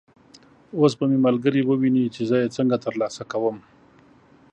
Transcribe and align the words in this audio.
اوس 0.77 0.93
به 0.99 1.05
مې 1.11 1.17
ملګري 1.27 1.61
وویني 1.65 2.05
چې 2.15 2.21
زه 2.29 2.35
یې 2.41 2.53
څنګه 2.57 2.75
تر 2.85 2.93
لاسه 3.01 3.23
کوم. 3.31 3.57